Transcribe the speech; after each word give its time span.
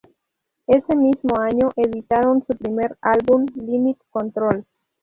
Ese 0.65 0.95
mismo 0.95 1.39
año 1.39 1.69
editaron 1.75 2.43
su 2.47 2.57
primer 2.57 2.97
álbum, 3.03 3.45
"Limit 3.55 3.99
Control". 4.09 4.65